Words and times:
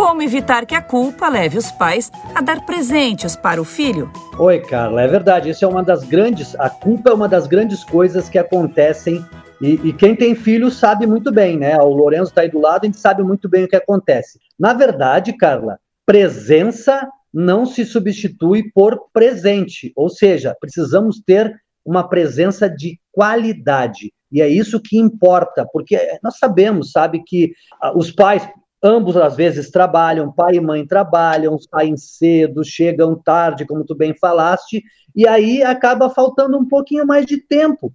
Como 0.00 0.22
evitar 0.22 0.64
que 0.64 0.74
a 0.74 0.80
culpa 0.80 1.28
leve 1.28 1.58
os 1.58 1.70
pais 1.70 2.10
a 2.34 2.40
dar 2.40 2.64
presentes 2.64 3.36
para 3.36 3.60
o 3.60 3.66
filho? 3.66 4.10
Oi, 4.38 4.58
Carla, 4.58 5.02
é 5.02 5.06
verdade. 5.06 5.50
Isso 5.50 5.62
é 5.62 5.68
uma 5.68 5.82
das 5.82 6.04
grandes. 6.04 6.58
A 6.58 6.70
culpa 6.70 7.10
é 7.10 7.12
uma 7.12 7.28
das 7.28 7.46
grandes 7.46 7.84
coisas 7.84 8.26
que 8.26 8.38
acontecem. 8.38 9.22
E, 9.60 9.74
e 9.84 9.92
quem 9.92 10.16
tem 10.16 10.34
filho 10.34 10.70
sabe 10.70 11.06
muito 11.06 11.30
bem, 11.30 11.58
né? 11.58 11.76
O 11.76 11.90
Lourenço 11.90 12.30
está 12.30 12.40
aí 12.40 12.50
do 12.50 12.58
lado, 12.58 12.84
a 12.84 12.86
gente 12.86 12.98
sabe 12.98 13.22
muito 13.22 13.46
bem 13.46 13.64
o 13.64 13.68
que 13.68 13.76
acontece. 13.76 14.40
Na 14.58 14.72
verdade, 14.72 15.34
Carla, 15.34 15.78
presença 16.06 17.06
não 17.32 17.66
se 17.66 17.84
substitui 17.84 18.72
por 18.72 19.10
presente. 19.12 19.92
Ou 19.94 20.08
seja, 20.08 20.56
precisamos 20.58 21.20
ter 21.20 21.54
uma 21.84 22.08
presença 22.08 22.70
de 22.70 22.98
qualidade. 23.12 24.10
E 24.32 24.40
é 24.40 24.48
isso 24.48 24.80
que 24.80 24.96
importa, 24.98 25.66
porque 25.70 25.98
nós 26.22 26.38
sabemos, 26.38 26.92
sabe, 26.92 27.22
que 27.26 27.52
ah, 27.82 27.92
os 27.96 28.10
pais, 28.10 28.48
ambos 28.82 29.16
às 29.16 29.36
vezes 29.36 29.70
trabalham, 29.70 30.32
pai 30.32 30.56
e 30.56 30.60
mãe 30.60 30.86
trabalham, 30.86 31.58
saem 31.58 31.96
cedo, 31.96 32.64
chegam 32.64 33.14
tarde, 33.14 33.66
como 33.66 33.84
tu 33.84 33.94
bem 33.94 34.14
falaste, 34.14 34.82
e 35.14 35.26
aí 35.26 35.62
acaba 35.62 36.10
faltando 36.10 36.58
um 36.58 36.66
pouquinho 36.66 37.06
mais 37.06 37.26
de 37.26 37.38
tempo 37.38 37.92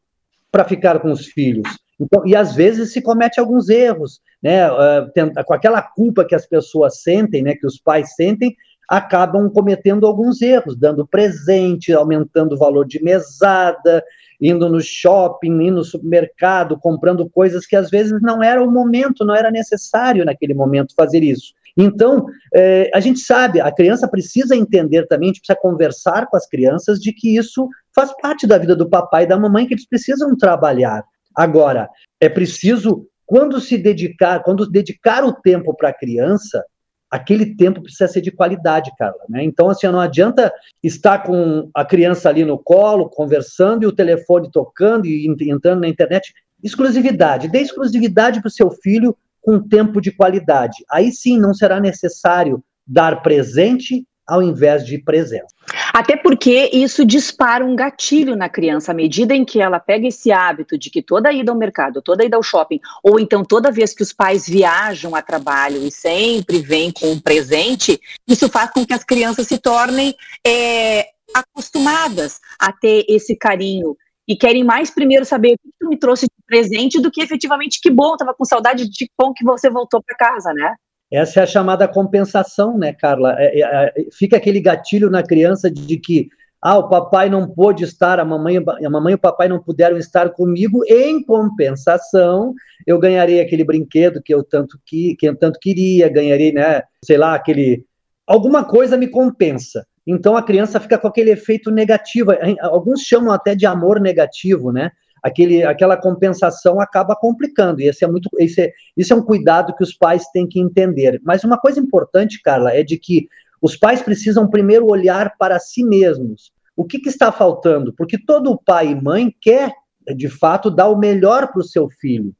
para 0.52 0.64
ficar 0.64 1.00
com 1.00 1.12
os 1.12 1.26
filhos. 1.26 1.68
Então, 2.00 2.26
e 2.26 2.36
às 2.36 2.54
vezes 2.54 2.92
se 2.92 3.02
comete 3.02 3.40
alguns 3.40 3.70
erros, 3.70 4.20
né? 4.44 4.70
Uh, 4.70 5.12
com 5.46 5.54
aquela 5.54 5.82
culpa 5.82 6.26
que 6.26 6.36
as 6.36 6.46
pessoas 6.46 7.02
sentem, 7.02 7.42
né? 7.42 7.56
Que 7.56 7.66
os 7.66 7.80
pais 7.80 8.16
sentem, 8.16 8.56
acabam 8.88 9.50
cometendo 9.50 10.06
alguns 10.06 10.42
erros, 10.42 10.78
dando 10.78 11.08
presente, 11.08 11.94
aumentando 11.94 12.54
o 12.54 12.58
valor 12.58 12.86
de 12.86 13.02
mesada, 13.02 14.04
indo 14.48 14.70
no 14.70 14.80
shopping, 14.80 15.52
indo 15.62 15.78
no 15.78 15.84
supermercado, 15.84 16.78
comprando 16.80 17.30
coisas 17.30 17.66
que 17.66 17.76
às 17.76 17.90
vezes 17.90 18.22
não 18.22 18.44
era 18.44 18.64
o 18.64 18.70
momento, 18.70 19.26
não 19.26 19.36
era 19.36 19.50
necessário 19.50 20.24
naquele 20.24 20.54
momento 20.54 20.94
fazer 20.96 21.24
isso. 21.24 21.54
Então, 21.78 22.26
é, 22.54 22.90
a 22.94 23.00
gente 23.00 23.20
sabe, 23.20 23.60
a 23.60 23.72
criança 23.72 24.08
precisa 24.08 24.56
entender 24.56 25.08
também, 25.08 25.30
a 25.30 25.34
gente 25.34 25.42
precisa 25.42 25.60
conversar 25.60 26.28
com 26.28 26.38
as 26.38 26.48
crianças 26.48 27.00
de 27.00 27.12
que 27.12 27.36
isso 27.36 27.68
faz 27.94 28.14
parte 28.22 28.48
da 28.48 28.58
vida 28.58 28.76
do 28.76 28.88
papai 28.88 29.24
e 29.24 29.28
da 29.28 29.38
mamãe, 29.38 29.68
que 29.68 29.74
eles 29.74 29.88
precisam 29.88 30.38
trabalhar. 30.38 31.04
Agora, 31.36 31.90
é 32.22 32.30
preciso, 32.30 33.08
quando 33.26 33.60
se 33.60 33.78
dedicar, 33.78 34.42
quando 34.44 34.70
dedicar 34.70 35.26
o 35.26 35.34
tempo 35.34 35.76
para 35.76 35.90
a 35.90 35.94
criança, 35.94 36.64
aquele 37.10 37.56
tempo 37.56 37.82
precisa 37.82 38.08
ser 38.08 38.22
de 38.22 38.32
qualidade, 38.32 38.92
Carla. 38.98 39.20
Né? 39.30 39.44
Então, 39.44 39.70
assim, 39.70 39.88
não 39.88 40.00
adianta 40.00 40.52
estar 40.84 41.20
com 41.20 41.70
a 41.74 41.86
criança 41.86 42.30
ali 42.30 42.44
no 42.44 42.58
colo, 42.58 43.10
conversando, 43.10 43.84
e 43.84 43.88
o 43.88 43.92
telefone 43.92 44.52
tocando 44.52 45.06
e 45.06 45.28
entrando 45.28 45.82
na 45.82 45.88
internet. 45.88 46.34
Exclusividade. 46.64 47.48
Dê 47.48 47.60
exclusividade 47.60 48.42
para 48.42 48.48
o 48.48 48.52
seu 48.52 48.72
filho 48.72 49.16
com 49.42 49.60
tempo 49.60 50.02
de 50.02 50.12
qualidade. 50.12 50.84
Aí 50.90 51.12
sim 51.12 51.40
não 51.40 51.54
será 51.54 51.80
necessário 51.80 52.64
dar 52.86 53.22
presente 53.22 54.06
ao 54.28 54.42
invés 54.42 54.86
de 54.86 54.98
presença. 54.98 55.54
Até 55.96 56.18
porque 56.18 56.72
isso 56.74 57.06
dispara 57.06 57.64
um 57.64 57.74
gatilho 57.74 58.36
na 58.36 58.50
criança, 58.50 58.92
à 58.92 58.94
medida 58.94 59.34
em 59.34 59.46
que 59.46 59.62
ela 59.62 59.80
pega 59.80 60.06
esse 60.06 60.30
hábito 60.30 60.78
de 60.78 60.90
que 60.90 61.02
toda 61.02 61.32
ida 61.32 61.54
ao 61.54 61.58
mercado, 61.58 62.02
toda 62.02 62.26
ida 62.26 62.36
ao 62.36 62.44
shopping, 62.44 62.82
ou 63.02 63.18
então 63.18 63.46
toda 63.46 63.72
vez 63.72 63.94
que 63.94 64.04
os 64.04 64.12
pais 64.12 64.46
viajam 64.46 65.16
a 65.16 65.22
trabalho 65.22 65.78
e 65.78 65.90
sempre 65.90 66.60
vêm 66.60 66.92
com 66.92 67.14
um 67.14 67.22
presente, 67.22 67.98
isso 68.28 68.50
faz 68.50 68.72
com 68.72 68.86
que 68.86 68.94
as 68.94 69.06
crianças 69.06 69.48
se 69.48 69.58
tornem 69.58 70.14
é, 70.46 71.06
acostumadas 71.34 72.42
a 72.60 72.74
ter 72.74 73.06
esse 73.08 73.34
carinho 73.34 73.96
e 74.28 74.36
querem 74.36 74.66
mais 74.66 74.92
primeiro 74.92 75.24
saber 75.24 75.54
o 75.54 75.58
que 75.58 75.70
tu 75.80 75.88
me 75.88 75.98
trouxe 75.98 76.26
de 76.26 76.46
presente 76.46 77.00
do 77.00 77.10
que 77.10 77.22
efetivamente 77.22 77.80
que 77.80 77.90
bom, 77.90 78.18
tava 78.18 78.34
com 78.34 78.44
saudade 78.44 78.90
de 78.90 79.10
bom 79.18 79.32
que 79.32 79.46
você 79.46 79.70
voltou 79.70 80.04
para 80.04 80.18
casa, 80.18 80.52
né? 80.52 80.76
Essa 81.12 81.42
é 81.42 81.44
a 81.44 81.48
chamada 81.48 81.88
compensação, 81.88 82.78
né, 82.78 82.94
Carla? 82.94 83.36
É, 83.38 83.62
é, 83.62 83.64
é, 83.64 83.94
fica 84.12 84.38
aquele 84.38 84.60
gatilho 84.60 85.10
na 85.10 85.24
criança 85.24 85.70
de 85.70 85.98
que 85.98 86.30
ah, 86.62 86.80
o 86.80 86.90
papai 86.90 87.30
não 87.30 87.48
pôde 87.48 87.84
estar, 87.84 88.20
a 88.20 88.26
mamãe, 88.26 88.58
a 88.58 88.90
mamãe 88.90 89.12
e 89.12 89.16
o 89.16 89.20
papai 89.20 89.48
não 89.48 89.62
puderam 89.62 89.98
estar 89.98 90.32
comigo, 90.32 90.84
em 90.88 91.24
compensação, 91.24 92.56
eu 92.88 92.98
ganharei 92.98 93.40
aquele 93.40 93.64
brinquedo 93.64 94.22
que 94.22 94.34
eu 94.34 94.44
tanto 94.44 94.80
que, 94.84 95.16
que 95.16 95.28
eu 95.28 95.36
tanto 95.36 95.60
queria, 95.60 96.10
ganharei, 96.10 96.52
né, 96.52 96.82
sei 97.04 97.18
lá, 97.18 97.36
aquele 97.36 97.86
alguma 98.26 98.64
coisa 98.66 98.98
me 98.98 99.08
compensa. 99.08 99.86
Então 100.08 100.36
a 100.36 100.44
criança 100.44 100.80
fica 100.80 100.98
com 100.98 101.08
aquele 101.08 101.32
efeito 101.32 101.72
negativo. 101.72 102.32
Alguns 102.62 103.02
chamam 103.02 103.32
até 103.32 103.56
de 103.56 103.66
amor 103.66 104.00
negativo, 104.00 104.72
né? 104.72 104.92
Aquele, 105.26 105.64
aquela 105.64 105.98
compensação 105.98 106.80
acaba 106.80 107.16
complicando. 107.16 107.82
E 107.82 107.88
esse 107.88 108.06
é 108.06 108.08
muito, 108.08 108.30
esse 108.38 108.62
é, 108.62 108.74
isso 108.96 109.12
é 109.12 109.16
um 109.16 109.24
cuidado 109.24 109.76
que 109.76 109.84
os 109.84 109.92
pais 109.92 110.28
têm 110.28 110.48
que 110.48 110.60
entender. 110.60 111.20
Mas 111.24 111.44
uma 111.44 111.58
coisa 111.58 111.80
importante, 111.80 112.40
Carla, 112.44 112.72
é 112.72 112.84
de 112.84 112.96
que 112.96 113.28
os 113.60 113.76
pais 113.76 114.04
precisam 114.04 114.48
primeiro 114.48 114.86
olhar 114.86 115.36
para 115.40 115.58
si 115.58 115.84
mesmos. 115.84 116.52
O 116.78 116.86
que, 116.86 117.00
que 117.00 117.10
está 117.10 117.32
faltando? 117.32 117.92
Porque 117.92 118.20
todo 118.24 118.62
pai 118.64 118.92
e 118.92 119.02
mãe 119.02 119.36
quer, 119.42 119.74
de 120.16 120.30
fato, 120.30 120.70
dar 120.70 120.90
o 120.90 120.98
melhor 120.98 121.52
para 121.52 121.62
o 121.62 121.64
seu 121.64 121.90
filho. 121.90 122.32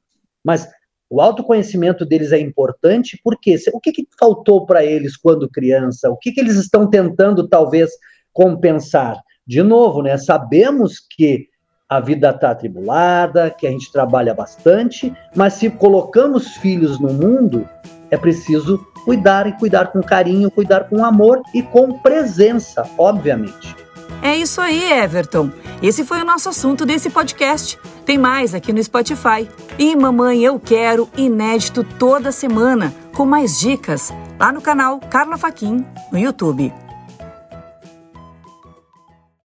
Mas 0.44 0.70
o 1.10 1.20
autoconhecimento 1.20 2.06
deles 2.06 2.32
é 2.32 2.40
importante 2.40 3.20
porque 3.24 3.56
o 3.74 3.80
que, 3.80 3.94
que 3.94 4.08
faltou 4.20 4.64
para 4.64 4.86
eles 4.86 5.18
quando 5.18 5.50
criança? 5.50 6.12
O 6.12 6.18
que, 6.18 6.32
que 6.32 6.40
eles 6.40 6.56
estão 6.56 6.88
tentando, 6.88 7.48
talvez, 7.48 7.90
compensar? 8.32 9.20
De 9.48 9.64
novo, 9.64 10.04
né? 10.04 10.18
Sabemos 10.20 11.00
que 11.00 11.48
a 11.90 12.00
vida 12.00 12.30
está 12.30 12.52
atribulada, 12.52 13.50
que 13.50 13.68
a 13.68 13.72
gente 13.72 13.92
trabalha 13.92 14.34
bastante, 14.34 15.14
mas 15.36 15.54
se 15.54 15.70
colocamos 15.70 16.58
filhos 16.58 17.00
no 17.00 17.14
mundo, 17.14 17.68
é 18.10 18.18
preciso 18.18 18.80
cuidar 19.04 19.48
e 19.48 19.54
cuidar 19.54 19.92
com 19.92 20.02
carinho, 20.02 20.50
cuidar 20.50 20.86
com 20.86 21.06
amor 21.06 21.42
e 21.54 21.62
com 21.62 22.00
presença, 22.00 22.84
obviamente. 22.98 23.76
É 24.22 24.36
isso 24.36 24.60
aí, 24.60 24.92
Everton. 24.92 25.52
Esse 25.82 26.04
foi 26.04 26.22
o 26.22 26.26
nosso 26.26 26.50
assunto 26.50 26.86
desse 26.86 27.10
podcast. 27.10 27.78
Tem 28.06 28.18
mais 28.18 28.56
aqui 28.56 28.74
no 28.74 28.84
Spotify. 28.84 29.48
E 29.78 29.96
Mamãe 29.96 30.44
Eu 30.44 30.60
Quero, 30.60 31.08
inédito 31.16 31.84
toda 31.84 32.32
semana, 32.32 32.94
com 33.14 33.26
mais 33.26 33.60
dicas, 33.60 34.12
lá 34.40 34.52
no 34.52 34.62
canal 34.62 35.00
Carla 35.00 35.38
Faquin, 35.38 35.86
no 36.12 36.18
YouTube. 36.18 36.74